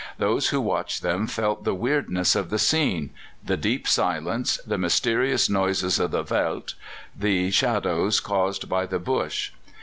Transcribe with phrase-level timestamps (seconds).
[0.17, 3.11] Those who watched them felt the weirdness of the scene
[3.45, 6.73] the deep silence, the mysterious noises of the veldt,
[7.15, 9.51] the shadows caused by the bush.